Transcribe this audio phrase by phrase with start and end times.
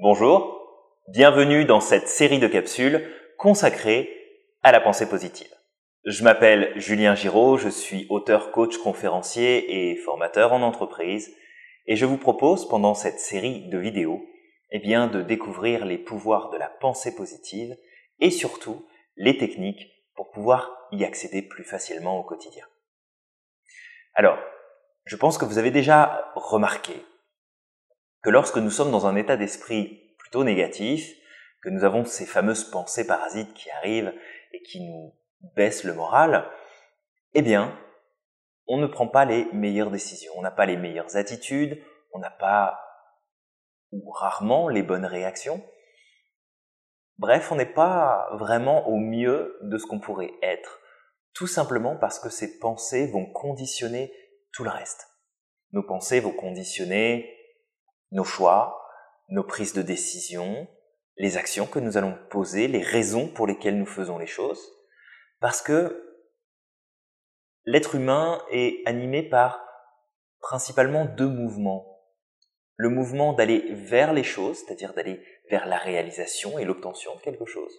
[0.00, 3.04] Bonjour, bienvenue dans cette série de capsules
[3.36, 4.08] consacrée
[4.62, 5.52] à la pensée positive.
[6.04, 11.34] Je m'appelle Julien Giraud, je suis auteur, coach, conférencier et formateur en entreprise
[11.86, 14.24] et je vous propose pendant cette série de vidéos
[14.70, 17.74] eh bien, de découvrir les pouvoirs de la pensée positive
[18.20, 18.86] et surtout
[19.16, 19.84] les techniques
[20.14, 22.66] pour pouvoir y accéder plus facilement au quotidien.
[24.14, 24.38] Alors,
[25.06, 26.94] je pense que vous avez déjà remarqué
[28.28, 31.16] que lorsque nous sommes dans un état d'esprit plutôt négatif,
[31.62, 34.12] que nous avons ces fameuses pensées parasites qui arrivent
[34.52, 35.14] et qui nous
[35.56, 36.46] baissent le moral,
[37.32, 37.74] eh bien,
[38.66, 42.28] on ne prend pas les meilleures décisions, on n'a pas les meilleures attitudes, on n'a
[42.28, 42.78] pas
[43.92, 45.64] ou rarement les bonnes réactions.
[47.16, 50.80] Bref, on n'est pas vraiment au mieux de ce qu'on pourrait être,
[51.32, 54.12] tout simplement parce que ces pensées vont conditionner
[54.52, 55.08] tout le reste.
[55.72, 57.37] Nos pensées vont conditionner
[58.10, 58.88] nos choix,
[59.28, 60.68] nos prises de décision,
[61.16, 64.62] les actions que nous allons poser, les raisons pour lesquelles nous faisons les choses,
[65.40, 66.04] parce que
[67.64, 69.64] l'être humain est animé par
[70.40, 72.00] principalement deux mouvements.
[72.76, 75.20] Le mouvement d'aller vers les choses, c'est-à-dire d'aller
[75.50, 77.72] vers la réalisation et l'obtention de quelque chose.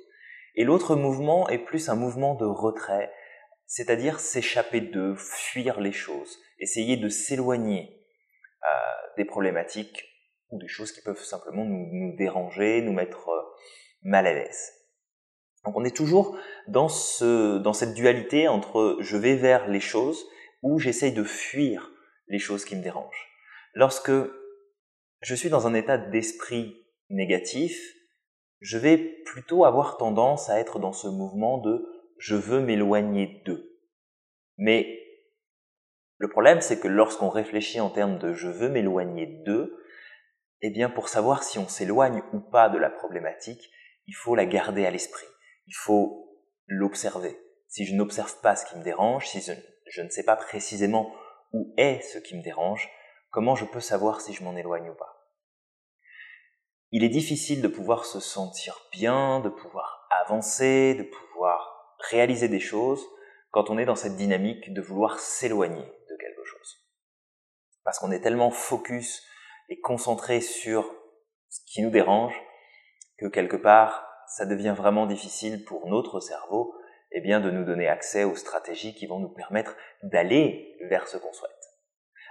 [0.55, 3.11] Et l'autre mouvement est plus un mouvement de retrait,
[3.65, 8.03] c'est-à-dire s'échapper de, fuir les choses, essayer de s'éloigner
[8.63, 8.67] euh,
[9.15, 10.08] des problématiques
[10.51, 13.41] ou des choses qui peuvent simplement nous, déranger, nous mettre euh,
[14.03, 14.73] mal à l'aise.
[15.65, 20.25] Donc on est toujours dans, ce, dans cette dualité entre je vais vers les choses
[20.63, 21.91] ou j'essaye de fuir
[22.27, 23.27] les choses qui me dérangent.
[23.73, 24.11] Lorsque
[25.21, 27.77] je suis dans un état d'esprit négatif,
[28.61, 31.85] je vais plutôt avoir tendance à être dans ce mouvement de
[32.17, 33.77] je veux m'éloigner d'eux.
[34.57, 34.99] Mais
[36.17, 39.77] le problème, c'est que lorsqu'on réfléchit en termes de je veux m'éloigner d'eux,
[40.61, 43.71] eh bien, pour savoir si on s'éloigne ou pas de la problématique,
[44.07, 45.27] il faut la garder à l'esprit.
[45.67, 47.39] Il faut l'observer.
[47.67, 51.13] Si je n'observe pas ce qui me dérange, si je, ne sais pas précisément
[51.53, 52.89] où est ce qui me dérange,
[53.31, 55.19] comment je peux savoir si je m'en éloigne ou pas?
[56.91, 62.59] Il est difficile de pouvoir se sentir bien, de pouvoir avancer, de pouvoir réaliser des
[62.59, 63.05] choses
[63.51, 66.77] quand on est dans cette dynamique de vouloir s'éloigner de quelque chose.
[67.83, 69.23] Parce qu'on est tellement focus
[69.69, 70.83] et concentré sur
[71.49, 72.39] ce qui nous dérange
[73.17, 76.75] que quelque part, ça devient vraiment difficile pour notre cerveau
[77.11, 81.17] eh bien, de nous donner accès aux stratégies qui vont nous permettre d'aller vers ce
[81.17, 81.51] qu'on souhaite.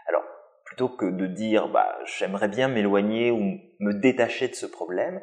[0.07, 0.23] Alors,
[0.65, 5.21] plutôt que de dire bah, j'aimerais bien m'éloigner ou me détacher de ce problème,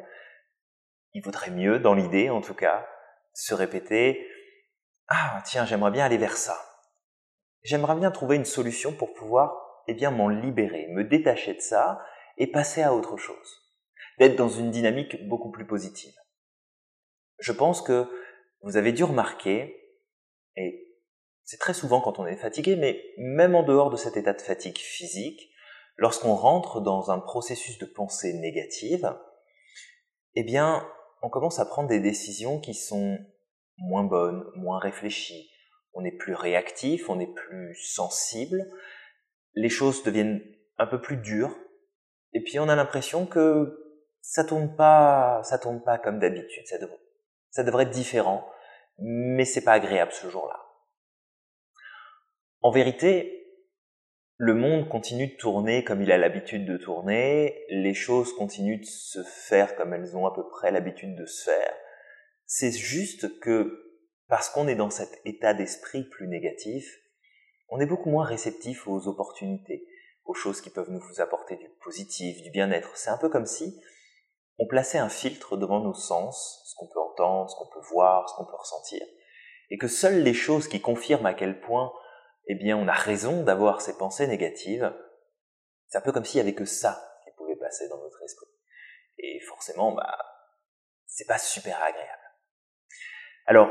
[1.14, 2.86] il vaudrait mieux, dans l'idée en tout cas,
[3.32, 4.28] se répéter
[5.08, 6.58] ah tiens j'aimerais bien aller vers ça.
[7.62, 12.04] J'aimerais bien trouver une solution pour pouvoir eh bien m'en libérer, me détacher de ça
[12.38, 13.62] et passer à autre chose.
[14.18, 16.14] D'être dans une dynamique beaucoup plus positive.
[17.38, 18.08] Je pense que
[18.62, 19.76] vous avez dû remarquer,
[20.56, 20.86] et
[21.44, 24.40] c'est très souvent quand on est fatigué, mais même en dehors de cet état de
[24.40, 25.50] fatigue physique,
[25.96, 29.14] lorsqu'on rentre dans un processus de pensée négative,
[30.34, 30.86] eh bien,
[31.22, 33.18] on commence à prendre des décisions qui sont
[33.78, 35.50] moins bonnes, moins réfléchies.
[35.94, 38.70] On est plus réactif, on est plus sensible,
[39.56, 40.42] les choses deviennent
[40.78, 41.56] un peu plus dures,
[42.32, 43.82] et puis on a l'impression que
[44.20, 46.66] ça tourne pas, ça tourne pas comme d'habitude.
[46.66, 47.00] Ça, devrait,
[47.50, 48.48] ça devrait être différent,
[48.98, 50.60] mais c'est pas agréable ce jour-là.
[52.60, 53.36] En vérité,
[54.36, 58.86] le monde continue de tourner comme il a l'habitude de tourner, les choses continuent de
[58.86, 61.72] se faire comme elles ont à peu près l'habitude de se faire.
[62.44, 63.82] C'est juste que
[64.28, 66.98] parce qu'on est dans cet état d'esprit plus négatif,
[67.68, 69.86] on est beaucoup moins réceptif aux opportunités,
[70.24, 72.96] aux choses qui peuvent nous apporter du positif, du bien-être.
[72.96, 73.80] C'est un peu comme si
[74.58, 78.28] on plaçait un filtre devant nos sens, ce qu'on peut entendre, ce qu'on peut voir,
[78.28, 79.02] ce qu'on peut ressentir,
[79.70, 81.92] et que seules les choses qui confirment à quel point,
[82.46, 84.94] eh bien, on a raison d'avoir ces pensées négatives,
[85.88, 88.46] c'est un peu comme s'il y avait que ça qui pouvait passer dans notre esprit.
[89.18, 90.18] Et forcément, bah,
[91.06, 92.22] c'est pas super agréable.
[93.46, 93.68] Alors,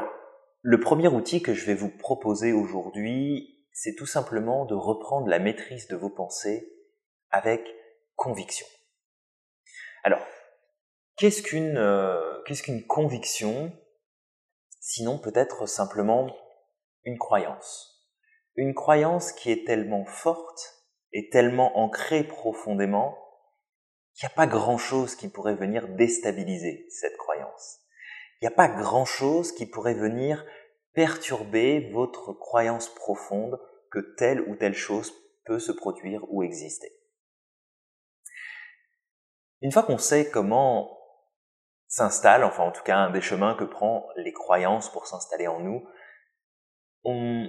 [0.61, 5.37] le premier outil que je vais vous proposer aujourd'hui, c'est tout simplement de reprendre la
[5.37, 6.73] maîtrise de vos pensées
[7.29, 7.61] avec
[8.15, 8.65] conviction.
[10.05, 10.25] Alors,
[11.17, 12.41] qu'est-ce qu'une euh,
[12.87, 13.73] conviction?
[14.79, 16.33] Sinon peut-être simplement
[17.03, 18.07] une croyance.
[18.55, 23.17] Une croyance qui est tellement forte et tellement ancrée profondément
[24.13, 27.79] qu'il n'y a pas grand-chose qui pourrait venir déstabiliser cette croyance.
[28.39, 30.45] Il n'y a pas grand-chose qui pourrait venir
[30.95, 33.59] perturber votre croyance profonde
[33.91, 35.13] que telle ou telle chose
[35.45, 36.91] peut se produire ou exister.
[39.61, 40.97] Une fois qu'on sait comment
[41.87, 45.59] s'installe, enfin en tout cas un des chemins que prend les croyances pour s'installer en
[45.59, 45.85] nous,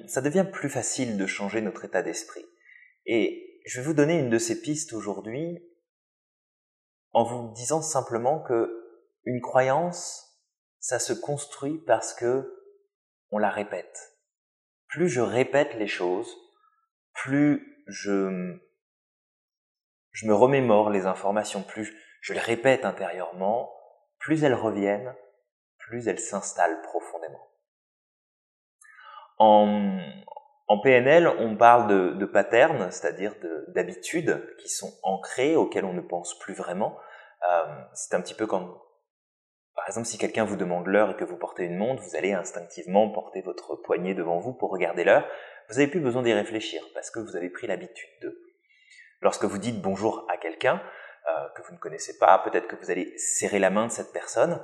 [0.06, 2.44] ça devient plus facile de changer notre état d'esprit.
[3.06, 5.58] Et je vais vous donner une de ces pistes aujourd'hui
[7.12, 8.70] en vous disant simplement que
[9.24, 10.38] une croyance,
[10.78, 12.52] ça se construit parce que
[13.30, 14.12] on la répète.
[14.88, 16.34] Plus je répète les choses,
[17.12, 18.56] plus je,
[20.12, 23.72] je me remémore les informations, plus je les répète intérieurement,
[24.18, 25.14] plus elles reviennent,
[25.78, 27.46] plus elles s'installent profondément.
[29.38, 33.34] En, PNL, on parle de, de patterns, c'est-à-dire
[33.68, 36.98] d'habitudes qui sont ancrées, auxquelles on ne pense plus vraiment.
[37.48, 38.76] Euh, c'est un petit peu comme,
[39.86, 42.32] par exemple, si quelqu'un vous demande l'heure et que vous portez une montre, vous allez
[42.32, 45.24] instinctivement porter votre poignet devant vous pour regarder l'heure.
[45.68, 48.36] Vous n'avez plus besoin d'y réfléchir parce que vous avez pris l'habitude de.
[49.20, 50.82] Lorsque vous dites bonjour à quelqu'un
[51.28, 54.12] euh, que vous ne connaissez pas, peut-être que vous allez serrer la main de cette
[54.12, 54.60] personne.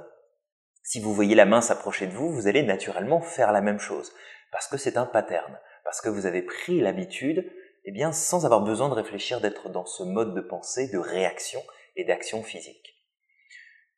[0.83, 4.13] Si vous voyez la main s'approcher de vous, vous allez naturellement faire la même chose
[4.51, 7.49] parce que c'est un pattern, parce que vous avez pris l'habitude,
[7.85, 11.63] eh bien, sans avoir besoin de réfléchir, d'être dans ce mode de pensée, de réaction
[11.95, 12.92] et d'action physique.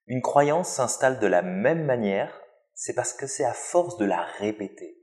[0.06, 2.40] Une croyance s'installe de la même manière,
[2.74, 4.98] c'est parce que c'est à force de la répéter,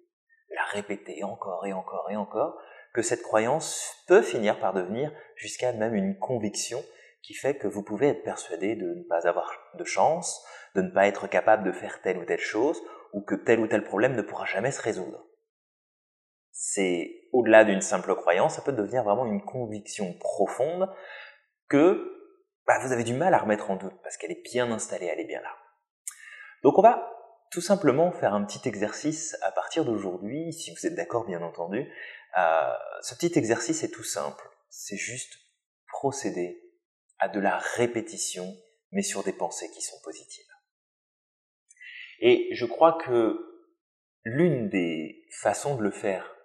[0.49, 2.61] de la répéter encore et encore et encore,
[2.93, 6.83] que cette croyance peut finir par devenir jusqu'à même une conviction
[7.23, 10.45] qui fait que vous pouvez être persuadé de ne pas avoir de chance,
[10.75, 12.81] de ne pas être capable de faire telle ou telle chose,
[13.13, 15.25] ou que tel ou tel problème ne pourra jamais se résoudre.
[16.51, 20.89] C'est au-delà d'une simple croyance, ça peut devenir vraiment une conviction profonde
[21.69, 22.20] que
[22.67, 25.19] bah, vous avez du mal à remettre en doute parce qu'elle est bien installée, elle
[25.19, 25.55] est bien là.
[26.63, 27.11] Donc on va
[27.51, 31.91] tout simplement faire un petit exercice à partir d'aujourd'hui, si vous êtes d'accord bien entendu.
[32.37, 35.37] Euh, ce petit exercice est tout simple, c'est juste
[35.87, 36.61] procéder
[37.19, 38.55] à de la répétition,
[38.91, 40.45] mais sur des pensées qui sont positives.
[42.19, 43.37] Et je crois que
[44.23, 46.35] l'une des façons de le faire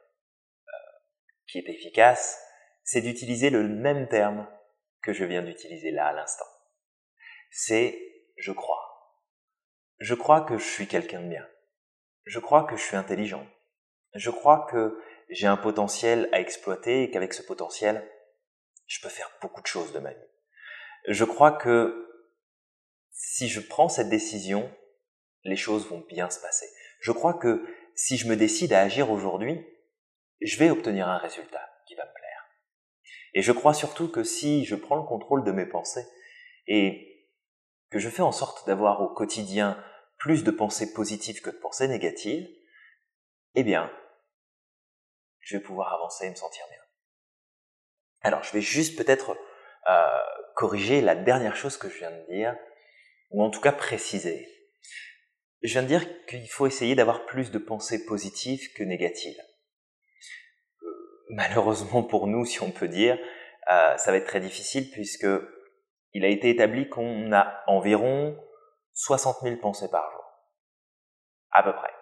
[1.46, 2.40] qui est efficace,
[2.82, 4.48] c'est d'utiliser le même terme
[5.06, 6.44] que je viens d'utiliser là à l'instant.
[7.53, 7.97] C'est
[8.37, 9.14] je crois.
[10.00, 11.49] Je crois que je suis quelqu'un de bien.
[12.25, 13.47] Je crois que je suis intelligent.
[14.14, 15.00] Je crois que
[15.31, 18.05] j'ai un potentiel à exploiter et qu'avec ce potentiel,
[18.87, 20.29] je peux faire beaucoup de choses de ma vie.
[21.06, 22.03] Je crois que
[23.12, 24.69] si je prends cette décision,
[25.44, 26.67] les choses vont bien se passer.
[27.00, 27.64] Je crois que
[27.94, 29.64] si je me décide à agir aujourd'hui,
[30.41, 32.44] je vais obtenir un résultat qui va me plaire.
[33.36, 36.08] Et je crois surtout que si je prends le contrôle de mes pensées
[36.66, 37.28] et
[37.90, 39.78] que je fais en sorte d'avoir au quotidien
[40.16, 42.48] plus de pensées positives que de pensées négatives,
[43.54, 43.92] eh bien,
[45.40, 46.80] je vais pouvoir avancer et me sentir bien.
[48.22, 49.36] Alors, je vais juste peut-être
[49.90, 50.22] euh,
[50.54, 52.56] corriger la dernière chose que je viens de dire,
[53.32, 54.48] ou en tout cas préciser.
[55.60, 59.38] Je viens de dire qu'il faut essayer d'avoir plus de pensées positives que négatives
[61.31, 63.19] malheureusement pour nous, si on peut dire,
[63.70, 65.26] euh, ça va être très difficile puisque
[66.12, 68.37] il a été établi qu'on a environ
[68.94, 70.25] 60 000 pensées par jour.
[71.50, 71.93] À peu près.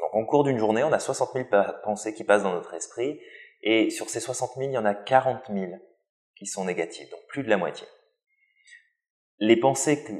[0.00, 1.46] Donc en cours d'une journée, on a 60 000
[1.82, 3.20] pensées qui passent dans notre esprit
[3.62, 5.72] et sur ces 60 000, il y en a 40 000
[6.36, 7.86] qui sont négatives, donc plus de la moitié.
[9.38, 10.12] Les pensées que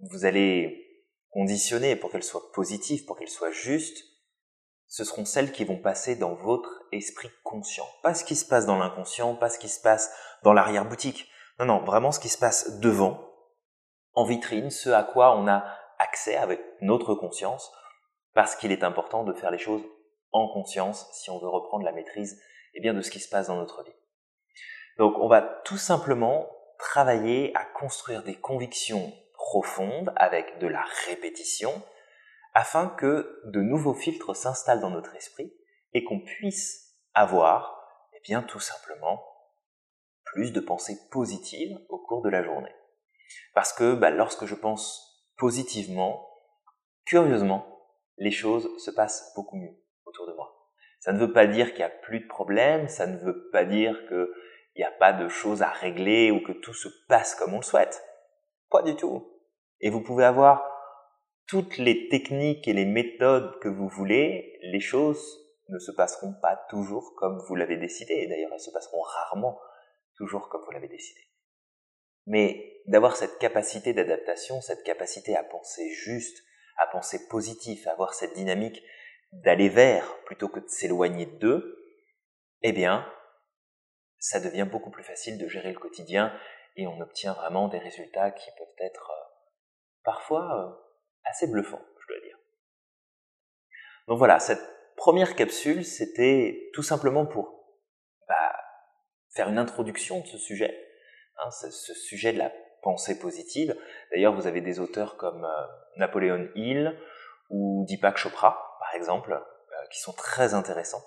[0.00, 4.04] vous allez conditionner pour qu'elles soient positives, pour qu'elles soient justes,
[4.92, 7.88] ce seront celles qui vont passer dans votre esprit conscient.
[8.02, 11.30] Pas ce qui se passe dans l'inconscient, pas ce qui se passe dans l'arrière-boutique.
[11.58, 13.26] Non, non, vraiment ce qui se passe devant,
[14.12, 15.64] en vitrine, ce à quoi on a
[15.98, 17.72] accès avec notre conscience,
[18.34, 19.82] parce qu'il est important de faire les choses
[20.30, 22.38] en conscience si on veut reprendre la maîtrise
[22.74, 23.96] eh bien, de ce qui se passe dans notre vie.
[24.98, 31.82] Donc on va tout simplement travailler à construire des convictions profondes avec de la répétition,
[32.54, 35.52] afin que de nouveaux filtres s'installent dans notre esprit
[35.94, 39.22] et qu'on puisse avoir, eh bien, tout simplement,
[40.24, 42.74] plus de pensées positives au cours de la journée.
[43.54, 46.28] Parce que bah, lorsque je pense positivement,
[47.04, 47.66] curieusement,
[48.18, 50.70] les choses se passent beaucoup mieux autour de moi.
[51.00, 53.64] Ça ne veut pas dire qu'il n'y a plus de problèmes, ça ne veut pas
[53.64, 54.28] dire qu'il
[54.76, 57.64] n'y a pas de choses à régler ou que tout se passe comme on le
[57.64, 58.02] souhaite.
[58.70, 59.28] Pas du tout.
[59.80, 60.71] Et vous pouvez avoir
[61.46, 65.22] toutes les techniques et les méthodes que vous voulez, les choses
[65.68, 68.26] ne se passeront pas toujours comme vous l'avez décidé.
[68.26, 69.58] D'ailleurs, elles se passeront rarement
[70.16, 71.20] toujours comme vous l'avez décidé.
[72.26, 76.42] Mais d'avoir cette capacité d'adaptation, cette capacité à penser juste,
[76.78, 78.82] à penser positif, à avoir cette dynamique
[79.32, 81.78] d'aller vers plutôt que de s'éloigner d'eux,
[82.62, 83.06] eh bien,
[84.18, 86.32] ça devient beaucoup plus facile de gérer le quotidien
[86.76, 89.24] et on obtient vraiment des résultats qui peuvent être euh,
[90.04, 90.81] parfois euh,
[91.24, 92.38] assez bluffants, je dois dire.
[94.08, 94.62] Donc voilà, cette
[94.96, 97.64] première capsule, c'était tout simplement pour
[98.28, 98.54] bah,
[99.34, 100.76] faire une introduction de ce sujet,
[101.38, 102.52] hein, ce, sujet de la
[102.82, 103.76] pensée positive.
[104.10, 106.98] D'ailleurs, vous avez des auteurs comme euh, Napoléon Hill
[107.50, 109.40] ou Deepak Chopra, par exemple,
[109.92, 111.04] qui sont très intéressants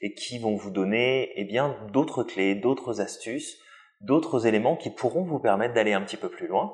[0.00, 3.58] et qui vont vous donner eh bien d'autres clés, d'autres astuces,
[4.00, 6.72] d'autres éléments qui pourront vous permettre d'aller un petit peu plus loin.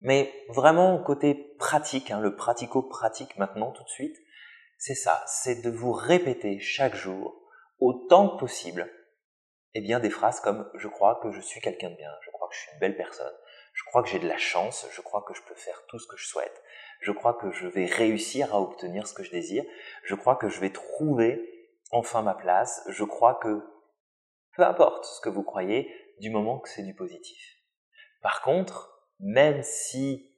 [0.00, 4.16] Mais vraiment côté pratique, hein, le pratico-pratique maintenant tout de suite,
[4.78, 7.42] c'est ça, c'est de vous répéter chaque jour,
[7.80, 8.90] autant que possible,
[9.74, 12.48] eh bien des phrases comme je crois que je suis quelqu'un de bien, je crois
[12.48, 13.34] que je suis une belle personne,
[13.74, 16.06] je crois que j'ai de la chance, je crois que je peux faire tout ce
[16.06, 16.62] que je souhaite,
[17.00, 19.64] je crois que je vais réussir à obtenir ce que je désire,
[20.04, 21.46] je crois que je vais trouver
[21.90, 23.62] enfin ma place, je crois que
[24.56, 27.56] peu importe ce que vous croyez, du moment que c'est du positif.
[28.22, 28.89] Par contre,
[29.20, 30.34] même si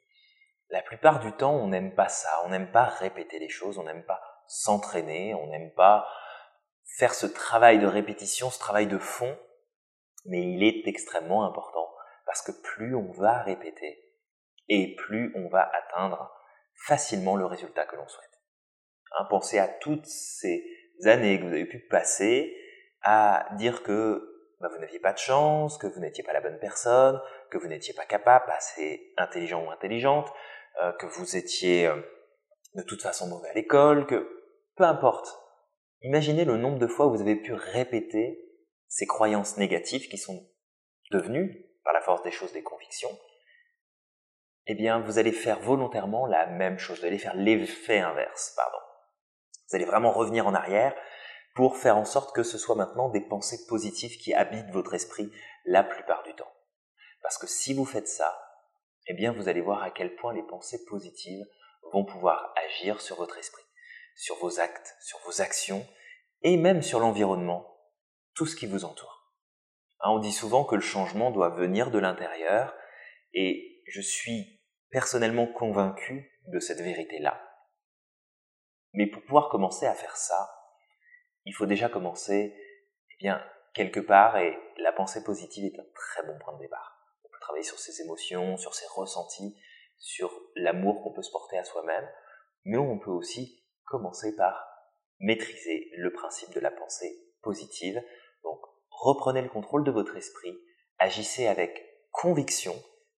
[0.71, 3.85] la plupart du temps on n'aime pas ça, on n'aime pas répéter les choses, on
[3.85, 6.07] n'aime pas s'entraîner, on n'aime pas
[6.99, 9.39] faire ce travail de répétition, ce travail de fond,
[10.27, 11.89] mais il est extrêmement important
[12.27, 13.99] parce que plus on va répéter
[14.69, 16.33] et plus on va atteindre
[16.87, 18.41] facilement le résultat que l'on souhaite.
[19.13, 20.65] Hein, pensez à toutes ces
[21.05, 22.57] années que vous avez pu passer
[23.03, 26.59] à dire que bah, vous n'aviez pas de chance, que vous n'étiez pas la bonne
[26.59, 27.21] personne,
[27.53, 30.33] que vous n'étiez pas capable, assez intelligent ou intelligente,
[30.83, 32.01] euh, que vous étiez euh,
[32.75, 34.27] de toute façon mauvais à l'école, que
[34.75, 35.39] peu importe.
[36.01, 38.43] Imaginez le nombre de fois où vous avez pu répéter
[38.89, 40.49] ces croyances négatives qui sont
[41.11, 43.11] devenues, par la force des choses, des convictions.
[44.67, 48.79] Eh bien, vous allez faire volontairement la même chose, vous allez faire l'effet inverse, pardon.
[49.69, 50.95] Vous allez vraiment revenir en arrière
[51.55, 55.31] pour faire en sorte que ce soit maintenant des pensées positives qui habitent votre esprit
[55.67, 56.51] la plupart du temps.
[57.23, 58.37] Parce que si vous faites ça,
[59.07, 61.45] eh bien vous allez voir à quel point les pensées positives
[61.93, 63.65] vont pouvoir agir sur votre esprit,
[64.17, 65.87] sur vos actes, sur vos actions
[66.43, 67.67] et même sur l'environnement,
[68.35, 69.33] tout ce qui vous entoure.
[70.01, 72.75] Hein, on dit souvent que le changement doit venir de l'intérieur
[73.35, 74.61] et je suis
[74.91, 77.41] personnellement convaincu de cette vérité-là.
[78.95, 80.51] Mais pour pouvoir commencer à faire ça,
[81.45, 82.55] il faut déjà commencer,
[83.11, 83.43] eh bien,
[83.75, 87.02] quelque part, et la pensée positive est un très bon point de départ.
[87.61, 89.57] Sur ses émotions, sur ses ressentis,
[89.99, 92.09] sur l'amour qu'on peut se porter à soi-même,
[92.65, 94.67] mais on peut aussi commencer par
[95.21, 98.03] maîtriser le principe de la pensée positive.
[98.43, 100.59] Donc, reprenez le contrôle de votre esprit,
[100.99, 102.75] agissez avec conviction,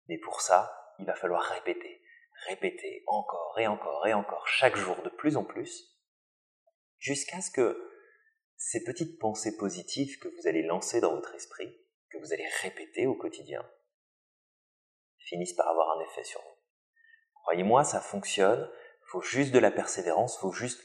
[0.08, 2.02] mais pour ça, il va falloir répéter,
[2.46, 5.98] répéter encore et encore et encore chaque jour de plus en plus,
[6.98, 7.90] jusqu'à ce que
[8.56, 11.74] ces petites pensées positives que vous allez lancer dans votre esprit,
[12.10, 13.64] que vous allez répéter au quotidien,
[15.24, 16.56] finissent par avoir un effet sur vous.
[17.42, 18.70] Croyez-moi, ça fonctionne,
[19.02, 20.82] il faut juste de la persévérance, il faut juste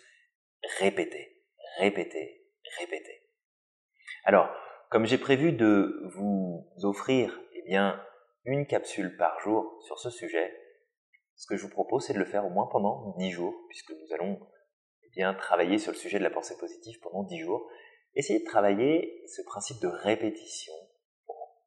[0.80, 1.44] répéter,
[1.78, 2.46] répéter,
[2.80, 3.24] répéter.
[4.26, 4.50] Alors,
[4.90, 8.04] comme j'ai prévu de vous offrir eh bien,
[8.46, 10.54] une capsule par jour sur ce sujet,
[11.36, 13.92] ce que je vous propose, c'est de le faire au moins pendant 10 jours, puisque
[13.92, 14.40] nous allons
[15.14, 17.70] bien travailler sur le sujet de la pensée positive pendant 10 jours.
[18.16, 20.74] Essayez de travailler ce principe de répétition
[21.26, 21.64] pour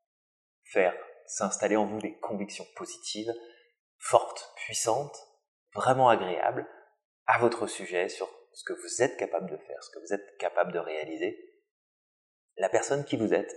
[0.65, 0.95] faire
[1.33, 3.33] s'installer en vous des convictions positives,
[3.99, 5.17] fortes, puissantes,
[5.75, 6.69] vraiment agréables
[7.27, 10.37] à votre sujet sur ce que vous êtes capable de faire, ce que vous êtes
[10.39, 11.39] capable de réaliser,
[12.59, 13.55] la personne qui vous êtes,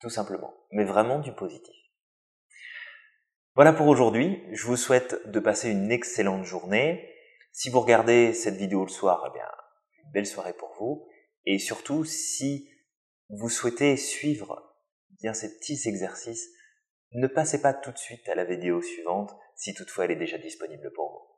[0.00, 1.76] tout simplement, mais vraiment du positif.
[3.54, 7.08] Voilà pour aujourd'hui, je vous souhaite de passer une excellente journée.
[7.52, 9.48] Si vous regardez cette vidéo le soir, eh bien,
[10.02, 11.06] une belle soirée pour vous.
[11.44, 12.68] Et surtout, si
[13.28, 14.74] vous souhaitez suivre
[15.20, 16.48] bien ces petits exercices,
[17.14, 20.38] ne passez pas tout de suite à la vidéo suivante, si toutefois elle est déjà
[20.38, 21.32] disponible pour vous.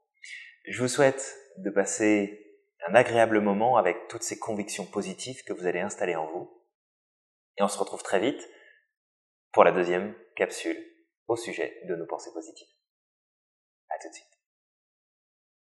[0.67, 2.45] Je vous souhaite de passer
[2.89, 6.63] un agréable moment avec toutes ces convictions positives que vous allez installer en vous.
[7.59, 8.49] Et on se retrouve très vite
[9.53, 10.79] pour la deuxième capsule
[11.29, 12.69] au sujet de nos pensées positives.
[13.89, 14.34] À tout de suite.